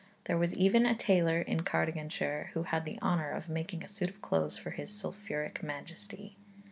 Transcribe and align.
There 0.23 0.35
was 0.39 0.55
even 0.55 0.87
a 0.87 0.95
tailor 0.95 1.41
in 1.41 1.61
Cardiganshire 1.61 2.49
who 2.53 2.63
had 2.63 2.85
the 2.85 2.97
honour 3.03 3.29
of 3.29 3.47
making 3.49 3.83
a 3.83 3.87
suit 3.87 4.09
of 4.09 4.19
clothes 4.19 4.57
for 4.57 4.71
his 4.71 4.89
sulphuric 4.91 5.61
majesty. 5.61 6.37